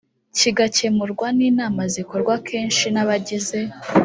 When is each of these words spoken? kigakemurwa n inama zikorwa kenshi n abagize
kigakemurwa 0.37 1.27
n 1.37 1.39
inama 1.49 1.81
zikorwa 1.93 2.33
kenshi 2.47 2.85
n 2.93 2.97
abagize 3.03 3.59